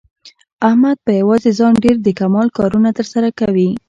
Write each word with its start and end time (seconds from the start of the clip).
احمد 0.67 0.97
په 1.05 1.11
یووازې 1.19 1.51
ځان 1.59 1.73
ډېر 1.83 1.95
د 2.01 2.07
کمال 2.19 2.47
کارونه 2.57 2.89
تر 2.97 3.05
سره 3.13 3.29
کوي. 3.39 3.69